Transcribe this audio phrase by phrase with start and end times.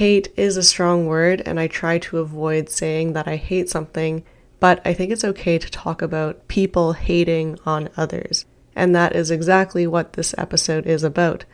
[0.00, 4.24] hate is a strong word, and I try to avoid saying that I hate something,
[4.58, 8.46] but I think it's okay to talk about people hating on others.
[8.74, 11.44] And that is exactly what this episode is about.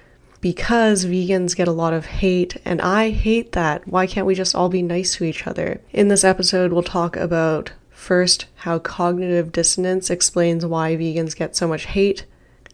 [0.41, 3.89] Because vegans get a lot of hate, and I hate that.
[3.89, 5.81] Why can't we just all be nice to each other?
[5.93, 11.67] In this episode, we'll talk about first, how cognitive dissonance explains why vegans get so
[11.67, 12.27] much hate.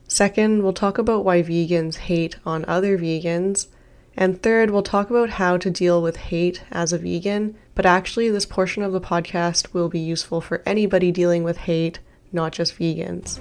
[0.07, 3.68] Second, we'll talk about why vegans hate on other vegans.
[4.16, 7.56] And third, we'll talk about how to deal with hate as a vegan.
[7.74, 11.98] But actually, this portion of the podcast will be useful for anybody dealing with hate,
[12.30, 13.40] not just vegans.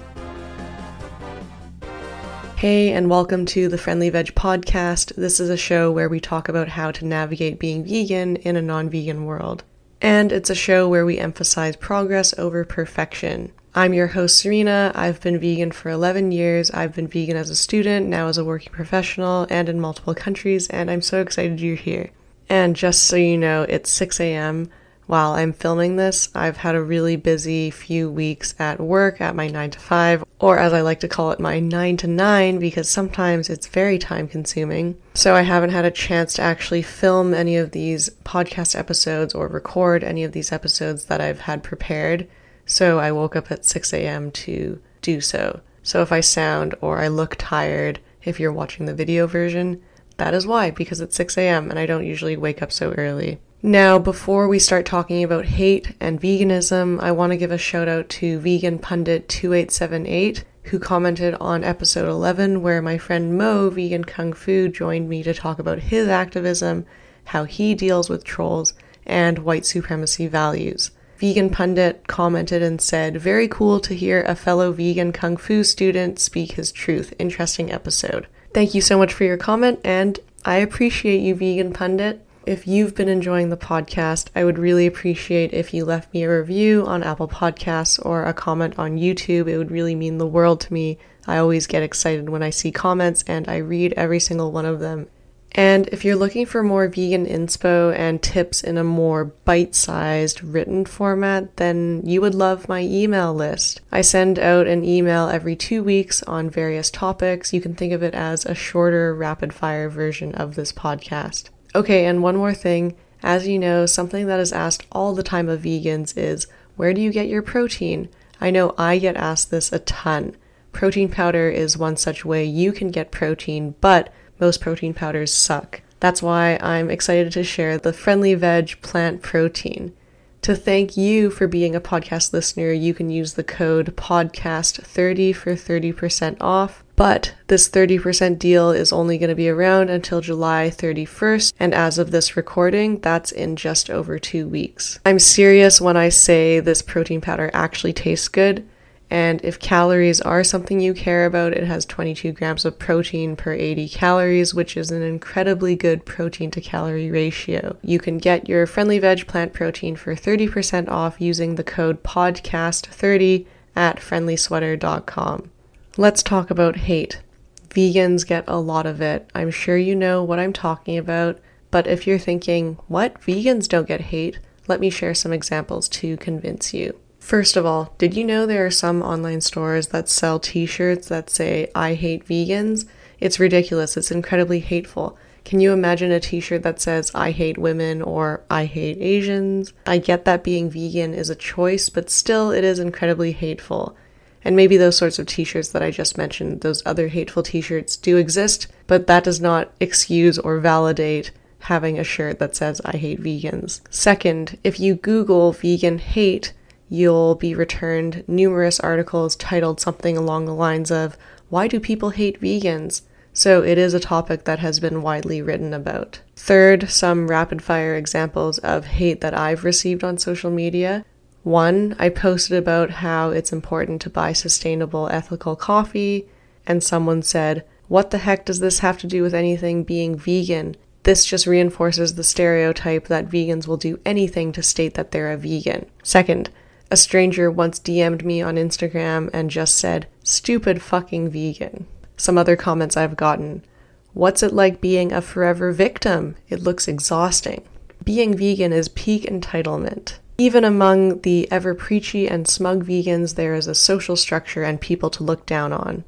[2.56, 5.14] Hey, and welcome to the Friendly Veg Podcast.
[5.16, 8.62] This is a show where we talk about how to navigate being vegan in a
[8.62, 9.64] non vegan world.
[10.00, 13.52] And it's a show where we emphasize progress over perfection.
[13.74, 14.92] I'm your host, Serena.
[14.94, 16.70] I've been vegan for 11 years.
[16.72, 20.68] I've been vegan as a student, now as a working professional, and in multiple countries,
[20.68, 22.10] and I'm so excited you're here.
[22.50, 24.68] And just so you know, it's 6 a.m.
[25.06, 29.48] While I'm filming this, I've had a really busy few weeks at work at my
[29.48, 32.90] 9 to 5, or as I like to call it, my 9 to 9, because
[32.90, 34.98] sometimes it's very time consuming.
[35.14, 39.48] So I haven't had a chance to actually film any of these podcast episodes or
[39.48, 42.28] record any of these episodes that I've had prepared.
[42.66, 44.30] So I woke up at 6 a.m.
[44.32, 45.60] to do so.
[45.82, 49.82] So if I sound or I look tired, if you're watching the video version,
[50.16, 51.70] that is why, because it's 6 a.m.
[51.70, 53.40] and I don't usually wake up so early.
[53.64, 57.88] Now, before we start talking about hate and veganism, I want to give a shout
[57.88, 64.04] out to Vegan Pundit 2878 who commented on episode 11 where my friend Mo, Vegan
[64.04, 66.86] Kung Fu, joined me to talk about his activism,
[67.26, 68.74] how he deals with trolls,
[69.04, 70.92] and white supremacy values.
[71.22, 76.18] Vegan Pundit commented and said, Very cool to hear a fellow vegan kung fu student
[76.18, 77.14] speak his truth.
[77.16, 78.26] Interesting episode.
[78.52, 82.26] Thank you so much for your comment, and I appreciate you, Vegan Pundit.
[82.44, 86.38] If you've been enjoying the podcast, I would really appreciate if you left me a
[86.40, 89.46] review on Apple Podcasts or a comment on YouTube.
[89.46, 90.98] It would really mean the world to me.
[91.24, 94.80] I always get excited when I see comments, and I read every single one of
[94.80, 95.06] them.
[95.54, 100.42] And if you're looking for more vegan inspo and tips in a more bite sized
[100.42, 103.82] written format, then you would love my email list.
[103.92, 107.52] I send out an email every two weeks on various topics.
[107.52, 111.50] You can think of it as a shorter, rapid fire version of this podcast.
[111.74, 112.96] Okay, and one more thing.
[113.22, 116.46] As you know, something that is asked all the time of vegans is
[116.76, 118.08] where do you get your protein?
[118.40, 120.34] I know I get asked this a ton.
[120.72, 125.82] Protein powder is one such way you can get protein, but most protein powders suck.
[126.00, 129.94] That's why I'm excited to share the Friendly Veg plant protein.
[130.42, 135.52] To thank you for being a podcast listener, you can use the code podcast30 for
[135.52, 136.82] 30% off.
[136.96, 141.96] But this 30% deal is only going to be around until July 31st, and as
[141.96, 144.98] of this recording, that's in just over two weeks.
[145.06, 148.68] I'm serious when I say this protein powder actually tastes good.
[149.12, 153.52] And if calories are something you care about, it has 22 grams of protein per
[153.52, 157.76] 80 calories, which is an incredibly good protein to calorie ratio.
[157.82, 163.44] You can get your Friendly Veg plant protein for 30% off using the code PODCAST30
[163.76, 165.50] at friendlysweater.com.
[165.98, 167.20] Let's talk about hate.
[167.68, 169.28] Vegans get a lot of it.
[169.34, 171.38] I'm sure you know what I'm talking about,
[171.70, 173.20] but if you're thinking, what?
[173.20, 174.38] Vegans don't get hate?
[174.68, 176.98] Let me share some examples to convince you.
[177.22, 181.06] First of all, did you know there are some online stores that sell t shirts
[181.06, 182.84] that say, I hate vegans?
[183.20, 183.96] It's ridiculous.
[183.96, 185.16] It's incredibly hateful.
[185.44, 189.72] Can you imagine a t shirt that says, I hate women or I hate Asians?
[189.86, 193.96] I get that being vegan is a choice, but still, it is incredibly hateful.
[194.44, 197.60] And maybe those sorts of t shirts that I just mentioned, those other hateful t
[197.60, 202.80] shirts, do exist, but that does not excuse or validate having a shirt that says,
[202.84, 203.80] I hate vegans.
[203.90, 206.52] Second, if you Google vegan hate,
[206.92, 211.16] you'll be returned numerous articles titled something along the lines of,
[211.48, 213.00] Why do people hate vegans?
[213.32, 216.20] So it is a topic that has been widely written about.
[216.36, 221.06] Third, some rapid fire examples of hate that I've received on social media.
[221.44, 226.26] One, I posted about how it's important to buy sustainable, ethical coffee,
[226.66, 230.76] and someone said, What the heck does this have to do with anything being vegan?
[231.04, 235.38] This just reinforces the stereotype that vegans will do anything to state that they're a
[235.38, 235.86] vegan.
[236.02, 236.50] Second,
[236.92, 241.86] a stranger once DM'd me on Instagram and just said, stupid fucking vegan.
[242.18, 243.64] Some other comments I've gotten.
[244.12, 246.36] What's it like being a forever victim?
[246.50, 247.62] It looks exhausting.
[248.04, 250.18] Being vegan is peak entitlement.
[250.36, 255.08] Even among the ever preachy and smug vegans, there is a social structure and people
[255.08, 256.04] to look down on.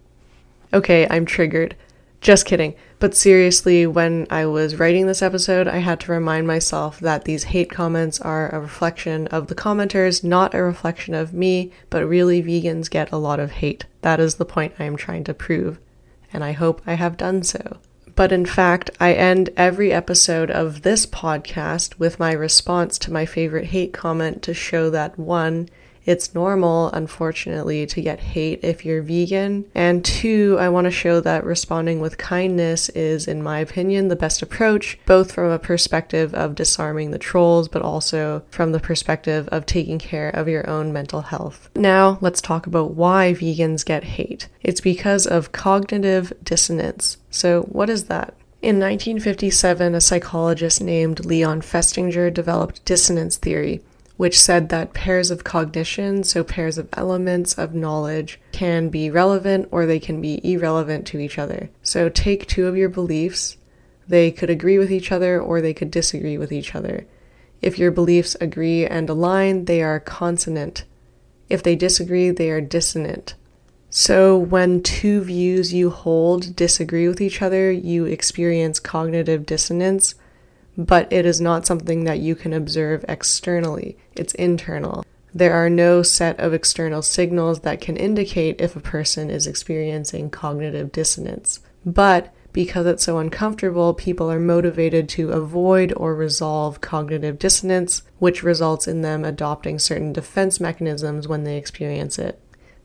[0.75, 1.77] Okay, I'm triggered.
[2.21, 2.75] Just kidding.
[3.05, 7.45] But seriously, when I was writing this episode, I had to remind myself that these
[7.45, 12.43] hate comments are a reflection of the commenters, not a reflection of me, but really
[12.43, 13.85] vegans get a lot of hate.
[14.01, 15.79] That is the point I am trying to prove,
[16.33, 17.77] and I hope I have done so.
[18.17, 23.27] But in fact, I end every episode of this podcast with my response to my
[23.27, 25.69] favorite hate comment to show that one,
[26.07, 29.65] it's normal, unfortunately, to get hate if you're vegan.
[29.75, 34.17] And two, I want to show that responding with kindness is, in my opinion, the
[34.17, 39.49] best approach, both from a perspective of disarming the trolls, but also from the perspective
[39.49, 41.71] of taking care of your own mental health.
[41.75, 44.49] Now, let's talk about why vegans get hate.
[44.63, 47.19] It's because of cognitive dissonance.
[47.31, 48.35] So, what is that?
[48.63, 53.83] In 1957, a psychologist named Leon Festinger developed dissonance theory,
[54.17, 59.69] which said that pairs of cognition, so pairs of elements of knowledge, can be relevant
[59.71, 61.69] or they can be irrelevant to each other.
[61.83, 63.57] So take two of your beliefs,
[64.07, 67.07] they could agree with each other or they could disagree with each other.
[67.61, 70.85] If your beliefs agree and align, they are consonant.
[71.49, 73.35] If they disagree, they are dissonant.
[73.89, 80.17] So, when two views you hold disagree with each other, you experience cognitive dissonance,
[80.77, 85.05] but it is not something that you can observe externally, it's internal.
[85.33, 90.31] There are no set of external signals that can indicate if a person is experiencing
[90.31, 91.61] cognitive dissonance.
[91.85, 98.45] But because it's so uncomfortable, people are motivated to avoid or resolve cognitive dissonance, which
[98.45, 102.41] results in them adopting certain defense mechanisms when they experience it.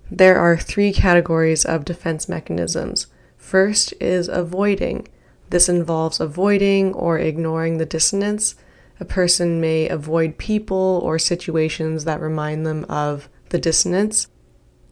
[0.09, 3.06] There are three categories of defense mechanisms.
[3.38, 5.07] First is avoiding.
[5.49, 8.55] This involves avoiding or ignoring the dissonance.
[8.99, 14.27] A person may avoid people or situations that remind them of the dissonance,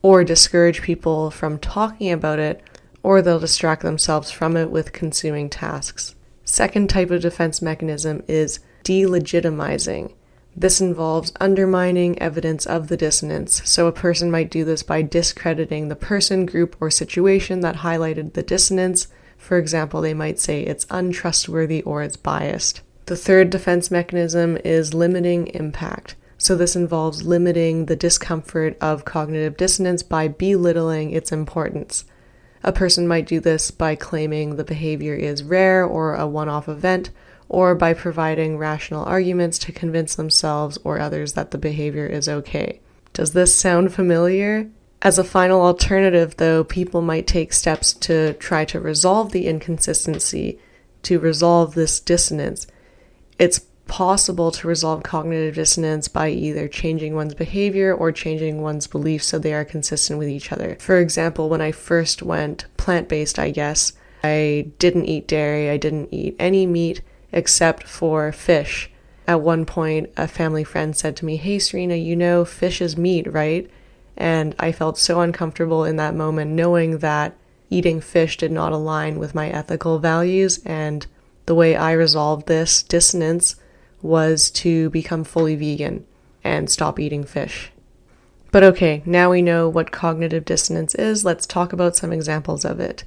[0.01, 2.63] or discourage people from talking about it,
[3.03, 6.15] or they'll distract themselves from it with consuming tasks.
[6.43, 10.13] Second type of defense mechanism is delegitimizing.
[10.55, 15.89] This involves undermining evidence of the dissonance, so a person might do this by discrediting
[15.89, 19.07] the person, group, or situation that highlighted the dissonance
[19.37, 22.81] for example, they might say it's untrustworthy or it's biased.
[23.05, 26.15] The third defense mechanism is limiting impact.
[26.37, 32.05] So, this involves limiting the discomfort of cognitive dissonance by belittling its importance.
[32.63, 36.67] A person might do this by claiming the behavior is rare or a one off
[36.67, 37.11] event,
[37.49, 42.81] or by providing rational arguments to convince themselves or others that the behavior is okay.
[43.13, 44.69] Does this sound familiar?
[45.01, 50.59] As a final alternative, though, people might take steps to try to resolve the inconsistency,
[51.03, 52.65] to resolve this dissonance.
[53.37, 59.27] It's possible to resolve cognitive dissonance by either changing one's behavior or changing one's beliefs
[59.27, 60.77] so they are consistent with each other.
[60.79, 63.93] For example, when I first went plant based, I guess,
[64.23, 67.01] I didn't eat dairy, I didn't eat any meat
[67.31, 68.89] except for fish.
[69.27, 72.97] At one point, a family friend said to me, Hey, Serena, you know fish is
[72.97, 73.69] meat, right?
[74.17, 77.35] And I felt so uncomfortable in that moment knowing that
[77.69, 80.59] eating fish did not align with my ethical values.
[80.65, 81.05] And
[81.45, 83.55] the way I resolved this dissonance
[84.01, 86.05] was to become fully vegan
[86.43, 87.71] and stop eating fish.
[88.51, 92.79] But okay, now we know what cognitive dissonance is, let's talk about some examples of
[92.79, 93.03] it.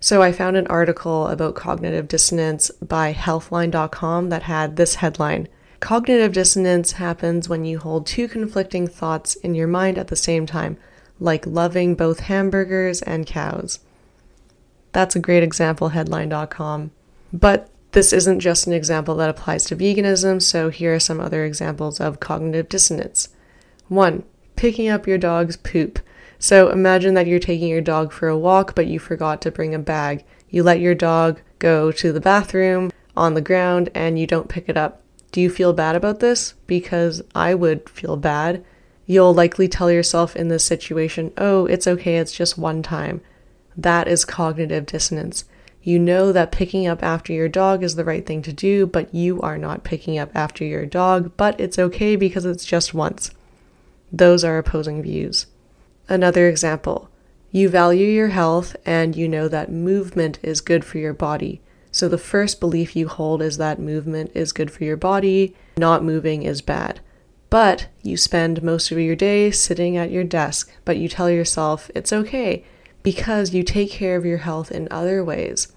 [0.00, 5.48] So, I found an article about cognitive dissonance by healthline.com that had this headline
[5.84, 10.46] Cognitive dissonance happens when you hold two conflicting thoughts in your mind at the same
[10.46, 10.78] time,
[11.20, 13.80] like loving both hamburgers and cows.
[14.92, 16.90] That's a great example, healthline.com.
[17.34, 21.44] But this isn't just an example that applies to veganism, so here are some other
[21.44, 23.28] examples of cognitive dissonance.
[23.88, 24.24] 1.
[24.56, 25.98] Picking up your dog's poop.
[26.38, 29.74] So imagine that you're taking your dog for a walk, but you forgot to bring
[29.74, 30.24] a bag.
[30.48, 34.70] You let your dog go to the bathroom on the ground and you don't pick
[34.70, 35.02] it up.
[35.34, 36.54] Do you feel bad about this?
[36.68, 38.64] Because I would feel bad.
[39.04, 43.20] You'll likely tell yourself in this situation, oh, it's okay, it's just one time.
[43.76, 45.44] That is cognitive dissonance.
[45.82, 49.12] You know that picking up after your dog is the right thing to do, but
[49.12, 53.32] you are not picking up after your dog, but it's okay because it's just once.
[54.12, 55.46] Those are opposing views.
[56.08, 57.10] Another example
[57.50, 61.60] you value your health and you know that movement is good for your body.
[61.94, 66.02] So the first belief you hold is that movement is good for your body, not
[66.02, 66.98] moving is bad.
[67.50, 71.92] But you spend most of your day sitting at your desk, but you tell yourself
[71.94, 72.64] it's okay
[73.04, 75.68] because you take care of your health in other ways.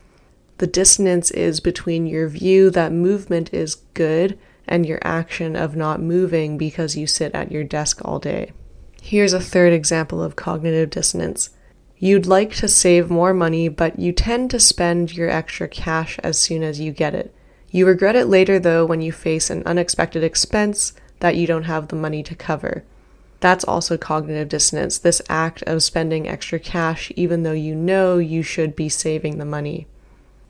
[0.57, 6.01] The dissonance is between your view that movement is good and your action of not
[6.01, 8.53] moving because you sit at your desk all day.
[9.03, 11.51] Here's a third example of cognitive dissonance
[12.00, 16.38] You'd like to save more money, but you tend to spend your extra cash as
[16.38, 17.34] soon as you get it.
[17.72, 21.88] You regret it later, though, when you face an unexpected expense that you don't have
[21.88, 22.84] the money to cover.
[23.39, 28.42] That's also cognitive dissonance, this act of spending extra cash even though you know you
[28.42, 29.88] should be saving the money.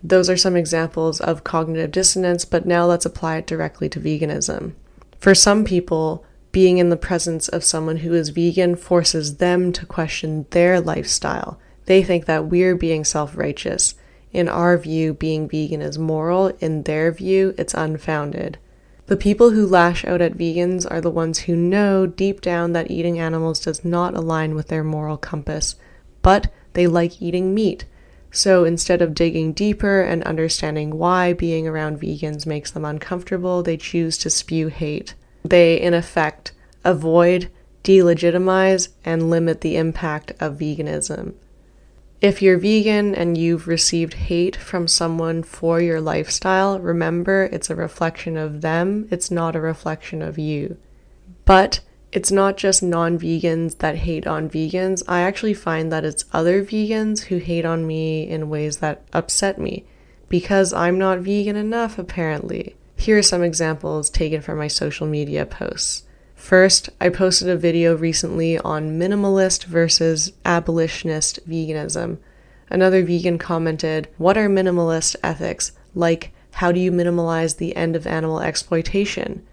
[0.04, 4.74] Those are some examples of cognitive dissonance, but now let's apply it directly to veganism.
[5.20, 9.86] For some people, being in the presence of someone who is vegan forces them to
[9.86, 11.60] question their lifestyle.
[11.86, 13.96] They think that we're being self righteous.
[14.32, 16.48] In our view, being vegan is moral.
[16.60, 18.58] In their view, it's unfounded.
[19.08, 22.92] The people who lash out at vegans are the ones who know deep down that
[22.92, 25.77] eating animals does not align with their moral compass,
[26.22, 27.86] but they like eating meat.
[28.32, 33.77] So instead of digging deeper and understanding why being around vegans makes them uncomfortable, they
[33.77, 35.16] choose to spew hate.
[35.50, 36.51] They, in effect,
[36.84, 37.50] avoid,
[37.84, 41.34] delegitimize, and limit the impact of veganism.
[42.20, 47.75] If you're vegan and you've received hate from someone for your lifestyle, remember it's a
[47.75, 50.77] reflection of them, it's not a reflection of you.
[51.46, 55.04] But it's not just non vegans that hate on vegans.
[55.08, 59.60] I actually find that it's other vegans who hate on me in ways that upset
[59.60, 59.86] me
[60.27, 62.75] because I'm not vegan enough, apparently.
[62.98, 66.04] Here are some examples taken from my social media posts.
[66.36, 72.18] First, I posted a video recently on minimalist versus abolitionist veganism.
[72.70, 75.72] Another vegan commented, What are minimalist ethics?
[75.96, 79.46] Like, how do you minimalize the end of animal exploitation?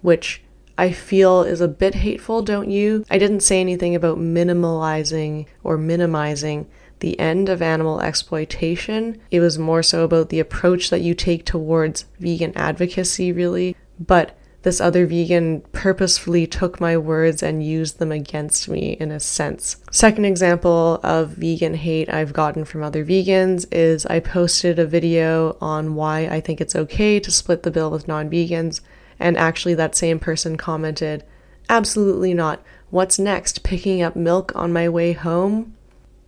[0.00, 0.42] Which
[0.76, 3.04] I feel is a bit hateful, don't you?
[3.10, 6.66] I didn't say anything about minimalizing or minimizing
[7.00, 9.20] the end of animal exploitation.
[9.30, 13.76] It was more so about the approach that you take towards vegan advocacy, really.
[13.98, 19.18] But this other vegan purposefully took my words and used them against me in a
[19.18, 19.76] sense.
[19.90, 25.56] Second example of vegan hate I've gotten from other vegans is I posted a video
[25.60, 28.80] on why I think it's okay to split the bill with non vegans,
[29.18, 31.24] and actually, that same person commented,
[31.68, 32.62] Absolutely not.
[32.90, 33.62] What's next?
[33.62, 35.76] Picking up milk on my way home?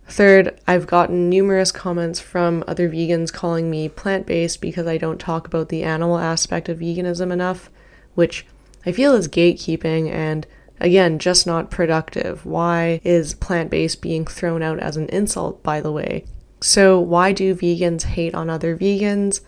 [0.07, 5.19] Third, I've gotten numerous comments from other vegans calling me plant based because I don't
[5.19, 7.69] talk about the animal aspect of veganism enough
[8.15, 8.45] which
[8.85, 10.45] I feel is gatekeeping and
[10.79, 12.45] again, just not productive.
[12.45, 16.25] Why is plant based being thrown out as an insult, by the way?
[16.61, 19.41] So, why do vegans hate on other vegans?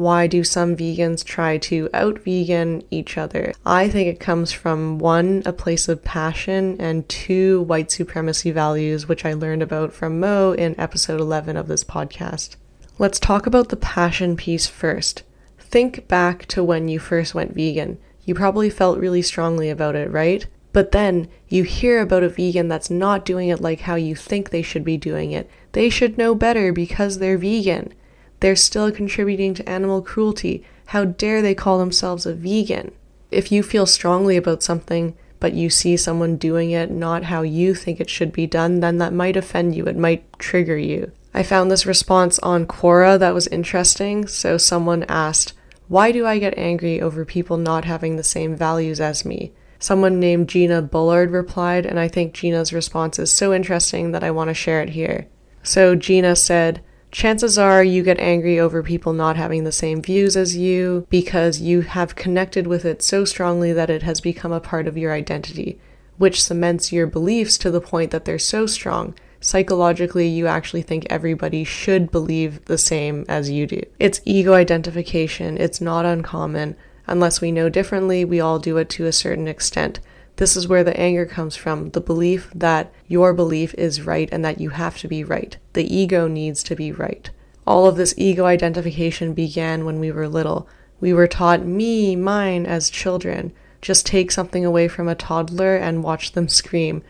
[0.00, 3.52] Why do some vegans try to out vegan each other?
[3.66, 9.06] I think it comes from one, a place of passion, and two, white supremacy values,
[9.06, 12.56] which I learned about from Mo in episode 11 of this podcast.
[12.98, 15.22] Let's talk about the passion piece first.
[15.58, 17.98] Think back to when you first went vegan.
[18.24, 20.46] You probably felt really strongly about it, right?
[20.72, 24.48] But then you hear about a vegan that's not doing it like how you think
[24.48, 25.50] they should be doing it.
[25.72, 27.92] They should know better because they're vegan.
[28.40, 30.64] They're still contributing to animal cruelty.
[30.86, 32.92] How dare they call themselves a vegan?
[33.30, 37.74] If you feel strongly about something, but you see someone doing it not how you
[37.74, 39.86] think it should be done, then that might offend you.
[39.86, 41.12] It might trigger you.
[41.32, 44.26] I found this response on Quora that was interesting.
[44.26, 45.52] So someone asked,
[45.88, 49.52] why do I get angry over people not having the same values as me?
[49.78, 54.30] Someone named Gina Bullard replied, and I think Gina's response is so interesting that I
[54.30, 55.26] want to share it here.
[55.62, 60.36] So Gina said, Chances are you get angry over people not having the same views
[60.36, 64.60] as you because you have connected with it so strongly that it has become a
[64.60, 65.80] part of your identity,
[66.18, 71.06] which cements your beliefs to the point that they're so strong psychologically you actually think
[71.08, 73.80] everybody should believe the same as you do.
[73.98, 76.76] It's ego identification, it's not uncommon.
[77.06, 79.98] Unless we know differently, we all do it to a certain extent.
[80.36, 84.44] This is where the anger comes from the belief that your belief is right and
[84.44, 85.56] that you have to be right.
[85.74, 87.30] The ego needs to be right.
[87.66, 90.68] All of this ego identification began when we were little.
[91.00, 93.52] We were taught me, mine as children.
[93.82, 97.02] Just take something away from a toddler and watch them scream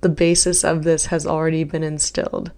[0.00, 2.52] the basis of this has already been instilled.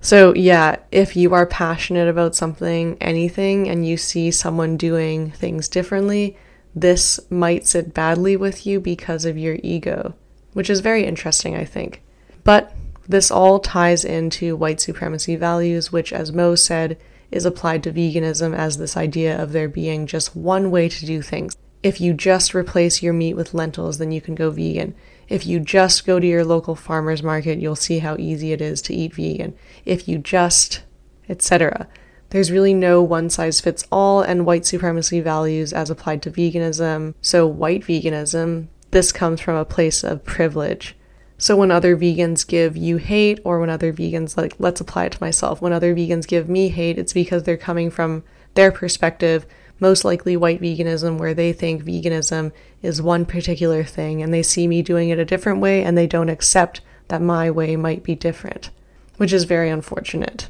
[0.00, 5.68] So, yeah, if you are passionate about something, anything, and you see someone doing things
[5.68, 6.36] differently,
[6.76, 10.14] this might sit badly with you because of your ego,
[10.52, 12.02] which is very interesting, I think.
[12.44, 12.76] But
[13.08, 16.98] this all ties into white supremacy values, which, as Mo said,
[17.32, 21.22] is applied to veganism as this idea of there being just one way to do
[21.22, 21.56] things.
[21.82, 24.94] If you just replace your meat with lentils, then you can go vegan.
[25.28, 28.82] If you just go to your local farmer's market, you'll see how easy it is
[28.82, 29.54] to eat vegan.
[29.84, 30.82] If you just,
[31.28, 31.88] etc.
[32.30, 37.14] There's really no one size fits all, and white supremacy values as applied to veganism.
[37.20, 40.96] So, white veganism, this comes from a place of privilege.
[41.38, 45.12] So when other vegans give you hate, or when other vegans, like, let's apply it
[45.12, 49.44] to myself, when other vegans give me hate, it's because they're coming from their perspective,
[49.78, 52.52] most likely white veganism, where they think veganism
[52.82, 56.06] is one particular thing and they see me doing it a different way and they
[56.06, 58.70] don't accept that my way might be different,
[59.18, 60.48] which is very unfortunate.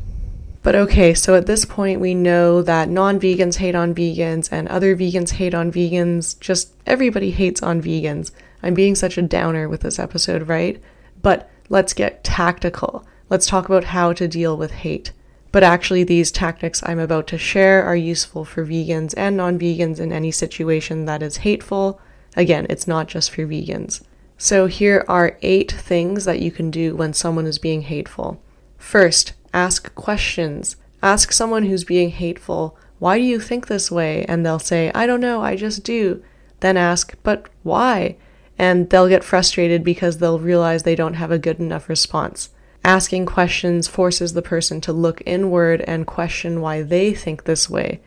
[0.66, 4.66] But okay, so at this point, we know that non vegans hate on vegans and
[4.66, 6.36] other vegans hate on vegans.
[6.40, 8.32] Just everybody hates on vegans.
[8.64, 10.82] I'm being such a downer with this episode, right?
[11.22, 13.06] But let's get tactical.
[13.30, 15.12] Let's talk about how to deal with hate.
[15.52, 20.00] But actually, these tactics I'm about to share are useful for vegans and non vegans
[20.00, 22.00] in any situation that is hateful.
[22.34, 24.02] Again, it's not just for vegans.
[24.36, 28.42] So, here are eight things that you can do when someone is being hateful.
[28.78, 30.76] First, Ask questions.
[31.02, 34.22] Ask someone who's being hateful, why do you think this way?
[34.26, 36.22] And they'll say, I don't know, I just do.
[36.60, 38.16] Then ask, but why?
[38.58, 42.50] And they'll get frustrated because they'll realize they don't have a good enough response.
[42.84, 48.02] Asking questions forces the person to look inward and question why they think this way.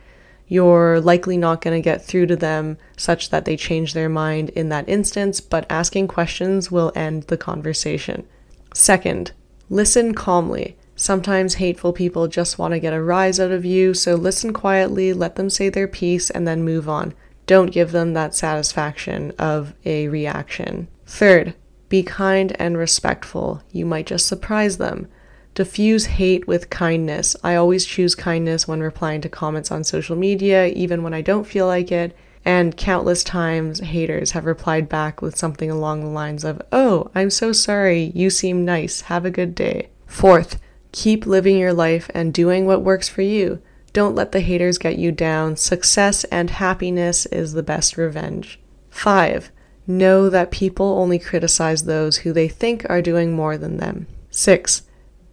[0.48, 4.50] You're likely not going to get through to them such that they change their mind
[4.50, 8.28] in that instance, but asking questions will end the conversation.
[8.76, 9.32] Second,
[9.68, 10.76] listen calmly.
[11.02, 15.14] Sometimes hateful people just want to get a rise out of you, so listen quietly,
[15.14, 17.14] let them say their piece, and then move on.
[17.46, 20.90] Don't give them that satisfaction of a reaction.
[21.06, 21.54] Third,
[21.88, 23.64] be kind and respectful.
[23.72, 25.08] You might just surprise them.
[25.56, 27.34] Diffuse hate with kindness.
[27.46, 31.48] I always choose kindness when replying to comments on social media, even when I don't
[31.48, 32.14] feel like it.
[32.44, 37.30] And countless times, haters have replied back with something along the lines of, Oh, I'm
[37.30, 38.12] so sorry.
[38.14, 39.00] You seem nice.
[39.04, 39.92] Have a good day.
[40.06, 40.60] Fourth,
[40.92, 43.62] Keep living your life and doing what works for you.
[43.94, 45.56] Don't let the haters get you down.
[45.56, 48.60] Success and happiness is the best revenge.
[48.90, 49.52] 5.
[49.88, 54.08] Know that people only criticize those who they think are doing more than them.
[54.32, 54.84] 6.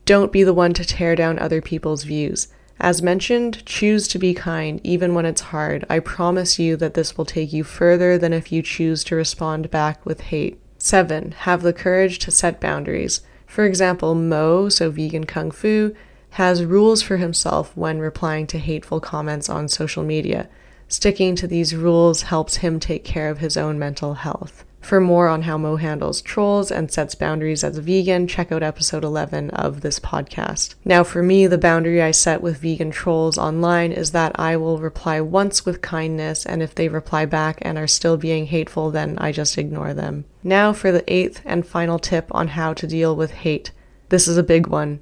[0.04, 2.48] Don't be the one to tear down other people's views.
[2.78, 5.84] As mentioned, choose to be kind even when it's hard.
[5.88, 9.70] I promise you that this will take you further than if you choose to respond
[9.70, 10.60] back with hate.
[10.78, 11.32] 7.
[11.32, 13.22] Have the courage to set boundaries.
[13.46, 15.94] For example, Mo, so vegan kung fu,
[16.32, 20.50] has rules for himself when replying to hateful comments on social media.
[20.88, 24.65] Sticking to these rules helps him take care of his own mental health.
[24.86, 28.62] For more on how Mo handles trolls and sets boundaries as a vegan, check out
[28.62, 30.76] episode 11 of this podcast.
[30.84, 34.78] Now, for me, the boundary I set with vegan trolls online is that I will
[34.78, 39.18] reply once with kindness, and if they reply back and are still being hateful, then
[39.18, 40.24] I just ignore them.
[40.44, 43.72] Now, for the eighth and final tip on how to deal with hate.
[44.10, 45.00] This is a big one.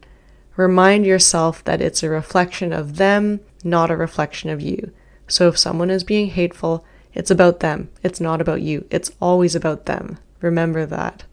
[0.56, 4.92] Remind yourself that it's a reflection of them, not a reflection of you.
[5.28, 7.90] So if someone is being hateful, it's about them.
[8.02, 8.86] It's not about you.
[8.90, 10.18] It's always about them.
[10.40, 11.24] Remember that.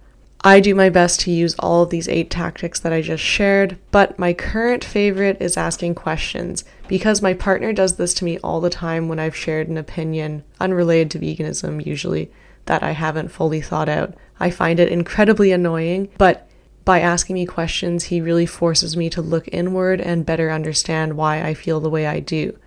[0.43, 3.77] I do my best to use all of these eight tactics that I just shared,
[3.91, 8.59] but my current favorite is asking questions because my partner does this to me all
[8.59, 12.31] the time when I've shared an opinion, unrelated to veganism usually,
[12.65, 14.15] that I haven't fully thought out.
[14.39, 16.47] I find it incredibly annoying, but
[16.85, 21.43] by asking me questions, he really forces me to look inward and better understand why
[21.43, 22.57] I feel the way I do.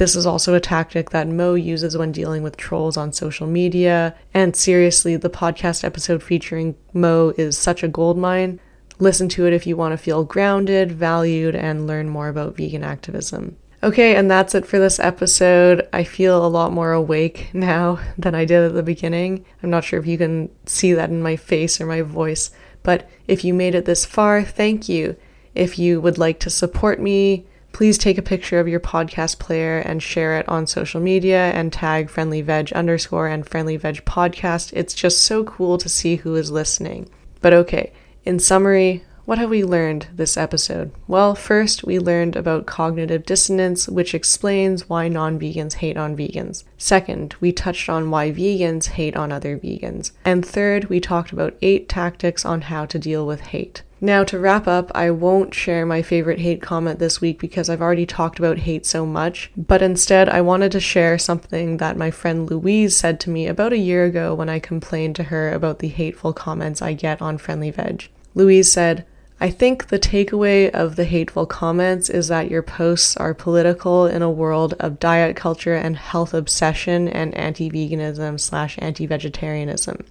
[0.00, 4.14] This is also a tactic that Mo uses when dealing with trolls on social media.
[4.32, 8.60] And seriously, the podcast episode featuring Mo is such a goldmine.
[8.98, 12.82] Listen to it if you want to feel grounded, valued, and learn more about vegan
[12.82, 13.58] activism.
[13.82, 15.86] Okay, and that's it for this episode.
[15.92, 19.44] I feel a lot more awake now than I did at the beginning.
[19.62, 22.50] I'm not sure if you can see that in my face or my voice,
[22.82, 25.16] but if you made it this far, thank you.
[25.54, 29.78] If you would like to support me, Please take a picture of your podcast player
[29.78, 34.72] and share it on social media and tag friendly veg underscore and friendly veg podcast.
[34.74, 37.08] It's just so cool to see who is listening.
[37.40, 37.92] But okay,
[38.24, 40.90] in summary, what have we learned this episode?
[41.06, 46.64] Well, first, we learned about cognitive dissonance, which explains why non vegans hate on vegans.
[46.76, 50.10] Second, we touched on why vegans hate on other vegans.
[50.24, 53.84] And third, we talked about eight tactics on how to deal with hate.
[54.00, 57.82] Now, to wrap up, I won't share my favorite hate comment this week because I've
[57.82, 62.10] already talked about hate so much, but instead, I wanted to share something that my
[62.10, 65.78] friend Louise said to me about a year ago when I complained to her about
[65.78, 68.08] the hateful comments I get on Friendly Veg.
[68.34, 69.04] Louise said,
[69.42, 74.20] I think the takeaway of the hateful comments is that your posts are political in
[74.20, 80.04] a world of diet culture and health obsession and anti veganism slash anti vegetarianism.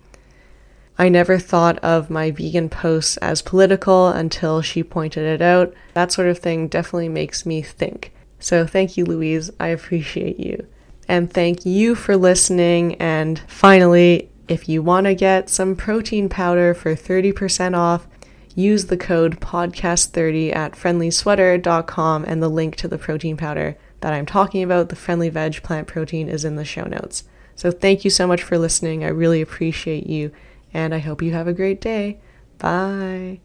[0.97, 5.73] I never thought of my vegan posts as political until she pointed it out.
[5.93, 8.11] That sort of thing definitely makes me think.
[8.39, 9.51] So thank you, Louise.
[9.59, 10.65] I appreciate you.
[11.07, 12.95] And thank you for listening.
[12.95, 18.07] And finally, If you want to get some protein powder for 30% off,
[18.59, 24.25] use the code podcast30 at friendlysweater.com and the link to the protein powder that I'm
[24.25, 27.23] talking about, the friendly veg plant protein, is in the show notes.
[27.55, 29.03] So thank you so much for listening.
[29.03, 30.31] I really appreciate you,
[30.73, 32.19] and I hope you have a great day.
[32.57, 33.39] Bye.